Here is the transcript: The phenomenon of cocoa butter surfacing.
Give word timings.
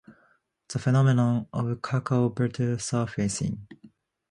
The 0.69 0.79
phenomenon 0.79 1.45
of 1.53 1.79
cocoa 1.83 2.27
butter 2.29 2.79
surfacing. 2.79 3.67